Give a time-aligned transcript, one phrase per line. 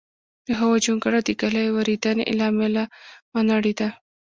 [0.45, 2.83] د هغوی جونګړه د ږلۍ وریدېنې له امله
[3.33, 3.89] ونړېده